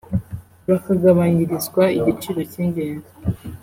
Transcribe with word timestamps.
bakagabanyirizwa 0.69 1.83
igiciro 1.97 2.39
cy’ingendo 2.51 3.09